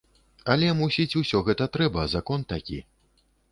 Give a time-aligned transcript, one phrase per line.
[0.53, 2.83] Але, мусіць, усё гэта трэба, закон такі.